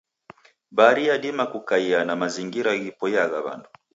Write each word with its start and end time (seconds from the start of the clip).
Bhari 0.71 1.03
yadima 1.09 1.43
kukaia 1.51 1.99
na 2.07 2.13
mazingira 2.19 2.71
ghipoiagha 2.81 3.39
wandu. 3.45 3.69